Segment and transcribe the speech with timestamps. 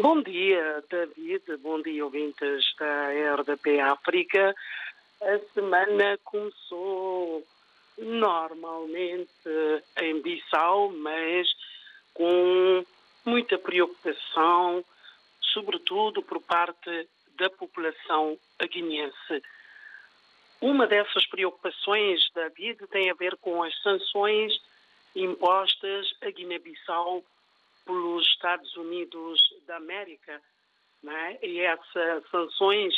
[0.00, 1.56] Bom dia, David.
[1.56, 4.54] Bom dia, ouvintes da RDP África.
[5.20, 7.44] A semana começou
[7.98, 9.28] normalmente
[10.00, 11.48] em Bissau, mas
[12.14, 12.84] com
[13.26, 14.84] muita preocupação,
[15.40, 18.38] sobretudo por parte da população
[18.70, 19.42] guineense.
[20.60, 24.60] Uma dessas preocupações, David, tem a ver com as sanções
[25.16, 27.24] impostas a Guiné-Bissau
[27.88, 30.40] pelos Estados Unidos da América.
[31.06, 31.46] É?
[31.46, 32.94] E essas sanções,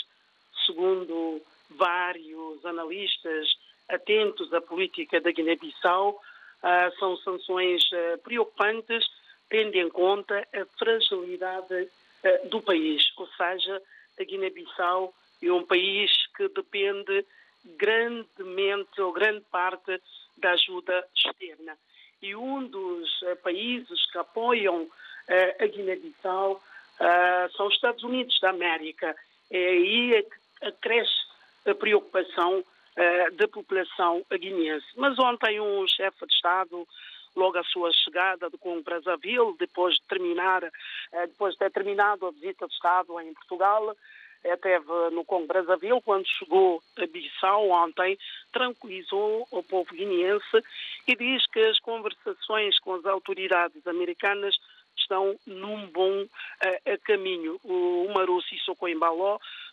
[0.67, 3.57] segundo vários analistas
[3.89, 9.07] atentos à política da Guiné-Bissau, uh, são sanções uh, preocupantes,
[9.49, 13.13] tendo em conta a fragilidade uh, do país.
[13.17, 13.81] Ou seja,
[14.19, 17.25] a Guiné-Bissau é um país que depende
[17.77, 20.01] grandemente ou grande parte
[20.39, 21.77] da ajuda externa.
[22.23, 24.87] E um dos países que apoiam
[25.59, 26.63] a Guiné-Bissau
[27.57, 29.17] são os Estados Unidos da América.
[29.51, 30.27] É aí
[30.61, 31.31] que cresce
[31.67, 34.87] a preocupação uh, da população guineense.
[34.97, 36.87] Mas ontem um chefe de Estado,
[37.37, 40.71] logo à sua chegada de com Brazzaville, depois de terminar, uh,
[41.27, 43.97] depois de ter terminado a visita de Estado em Portugal,
[44.45, 48.19] esteve no Congo Brazzaville, quando chegou a Bissau ontem,
[48.53, 50.63] tranquilizou o povo guineense
[51.07, 54.57] e diz que as conversações com as autoridades americanas
[54.97, 57.59] estão num bom uh, caminho.
[57.65, 58.87] O Umaru Sissoko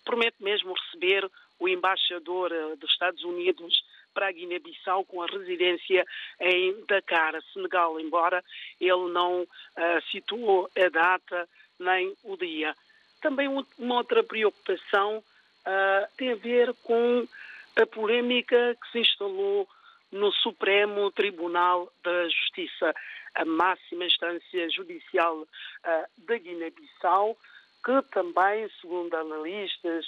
[0.04, 6.06] promete mesmo receber o embaixador eh, dos Estados Unidos para a Guiné-Bissau com a residência
[6.40, 8.44] em Dakar, Senegal, embora
[8.80, 9.48] ele não uh,
[10.12, 12.76] situou a data nem o dia.
[13.22, 17.28] Também uma outra preocupação uh, tem a ver com
[17.76, 19.68] a polémica que se instalou
[20.12, 22.94] no Supremo Tribunal da Justiça,
[23.36, 27.38] a máxima instância judicial uh, da Guiné-Bissau,
[27.84, 30.08] que também, segundo analistas,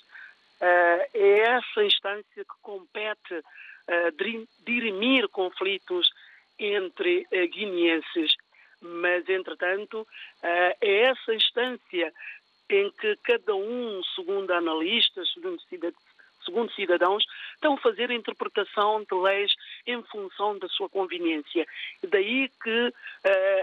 [0.62, 6.12] Uh, é essa instância que compete uh, dirimir conflitos
[6.60, 8.36] entre guineenses.
[8.82, 10.06] Mas, entretanto,
[10.42, 12.14] é essa instância
[12.70, 17.24] em que cada um, segundo analistas, segundo, cidadãos,
[17.56, 19.52] estão a fazer a interpretação de leis
[19.86, 21.68] em função da sua conveniência.
[22.08, 22.94] Daí que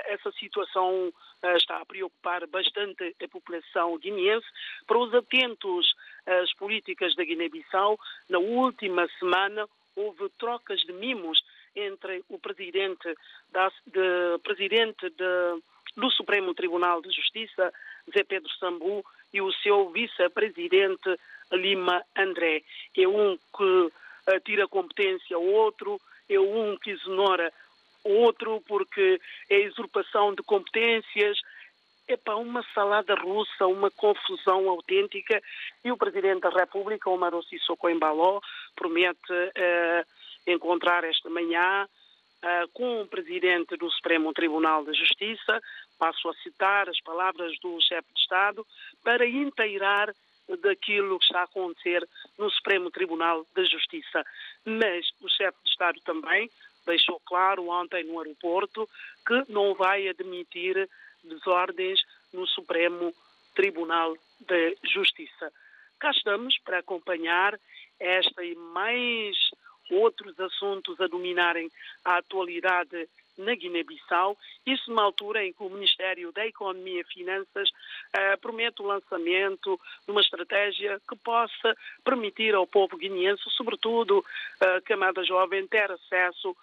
[0.06, 1.12] essa situação
[1.56, 4.46] está a preocupar bastante a população guineense.
[4.86, 5.94] Para os atentos
[6.26, 11.42] às políticas da Guiné-Bissau, na última semana houve trocas de mimos
[11.74, 13.14] entre o presidente,
[13.50, 15.62] da, de, presidente de,
[15.96, 17.72] do Supremo Tribunal de Justiça,
[18.12, 21.18] Zé Pedro Sambu, e o seu vice-presidente
[21.52, 22.62] Lima André.
[22.96, 27.52] É um que uh, tira competência ao outro, é um que ignora
[28.04, 29.20] outro porque
[29.50, 31.38] é usurpação de competências.
[32.08, 35.42] É para uma salada russa, uma confusão autêntica.
[35.84, 38.40] E o Presidente da República, Omar Sissoko Embaló,
[38.76, 40.06] promete uh,
[40.46, 41.88] encontrar esta manhã
[42.46, 45.60] uh, com o Presidente do Supremo Tribunal de Justiça,
[45.98, 48.66] passo a citar as palavras do chefe de Estado,
[49.02, 50.14] para inteirar
[50.62, 52.08] daquilo que está a acontecer
[52.38, 54.24] no Supremo Tribunal de Justiça.
[54.64, 56.48] Mas o chefe de Estado também
[56.86, 58.88] deixou claro ontem no aeroporto
[59.26, 60.88] que não vai admitir
[61.24, 62.00] desordens
[62.32, 63.12] no Supremo
[63.56, 65.52] Tribunal de Justiça.
[65.98, 67.58] Cá estamos para acompanhar
[67.98, 69.36] esta e mais
[69.90, 71.70] outros assuntos a dominarem
[72.04, 73.08] a atualidade
[73.38, 74.36] na Guiné-Bissau,
[74.66, 79.78] isso numa altura em que o Ministério da Economia e Finanças uh, promete o lançamento
[80.04, 84.24] de uma estratégia que possa permitir ao povo guineense, sobretudo
[84.60, 86.56] a uh, camada jovem, ter acesso uh,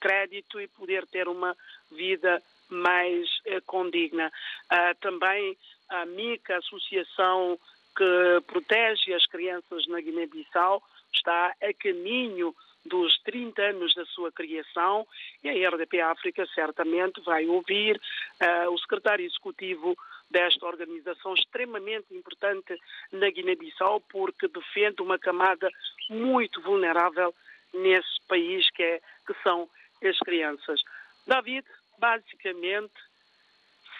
[0.00, 1.56] crédito e poder ter uma
[1.92, 4.32] vida mais uh, condigna.
[4.72, 5.56] Uh, também
[5.88, 7.58] a MICA, a Associação
[8.00, 12.56] que protege as crianças na Guiné-Bissau, está a caminho
[12.86, 15.06] dos 30 anos da sua criação
[15.44, 18.00] e a RDP África certamente vai ouvir
[18.40, 19.94] uh, o secretário executivo
[20.30, 22.74] desta organização extremamente importante
[23.12, 25.68] na Guiné-Bissau porque defende uma camada
[26.08, 27.34] muito vulnerável
[27.74, 29.68] nesse país que, é, que são
[30.02, 30.80] as crianças.
[31.26, 31.66] David,
[31.98, 32.94] basicamente,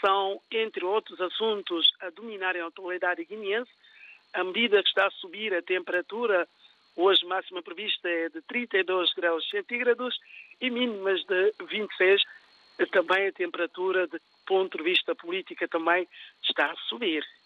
[0.01, 3.71] são, entre outros assuntos, a dominarem a atualidade guineense,
[4.33, 6.49] à medida que está a subir a temperatura,
[6.97, 10.19] hoje máxima prevista é de 32 graus centígrados
[10.61, 12.23] e mínimas de 26,
[12.93, 16.09] também a temperatura, de ponto de vista política, também
[16.43, 17.25] está a subir.